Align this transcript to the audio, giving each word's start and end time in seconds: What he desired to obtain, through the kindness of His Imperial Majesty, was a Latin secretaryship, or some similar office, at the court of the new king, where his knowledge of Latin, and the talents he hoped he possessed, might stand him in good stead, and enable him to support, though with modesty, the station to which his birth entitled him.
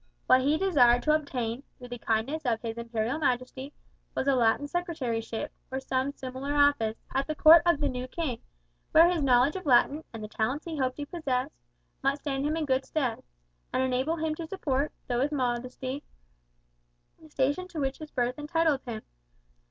What 0.25 0.41
he 0.41 0.57
desired 0.57 1.03
to 1.03 1.13
obtain, 1.13 1.61
through 1.77 1.89
the 1.89 1.99
kindness 1.99 2.41
of 2.43 2.59
His 2.63 2.75
Imperial 2.79 3.19
Majesty, 3.19 3.71
was 4.15 4.25
a 4.27 4.33
Latin 4.33 4.65
secretaryship, 4.67 5.51
or 5.69 5.79
some 5.79 6.11
similar 6.13 6.55
office, 6.55 6.97
at 7.13 7.27
the 7.27 7.35
court 7.35 7.61
of 7.67 7.79
the 7.79 7.87
new 7.87 8.07
king, 8.07 8.41
where 8.93 9.07
his 9.07 9.21
knowledge 9.21 9.55
of 9.55 9.67
Latin, 9.67 10.03
and 10.11 10.23
the 10.23 10.27
talents 10.27 10.65
he 10.65 10.75
hoped 10.77 10.97
he 10.97 11.05
possessed, 11.05 11.53
might 12.01 12.17
stand 12.17 12.47
him 12.47 12.57
in 12.57 12.65
good 12.65 12.83
stead, 12.83 13.21
and 13.71 13.83
enable 13.83 14.15
him 14.15 14.33
to 14.33 14.47
support, 14.47 14.91
though 15.07 15.19
with 15.19 15.31
modesty, 15.31 16.01
the 17.21 17.29
station 17.29 17.67
to 17.67 17.79
which 17.79 17.99
his 17.99 18.09
birth 18.09 18.39
entitled 18.39 18.81
him. 18.87 19.03